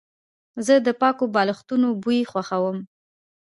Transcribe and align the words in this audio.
زه 0.65 0.73
د 0.87 0.87
پاکو 1.01 1.25
بالښتونو 1.33 1.87
بوی 2.01 2.19
خوښوم. 2.31 2.77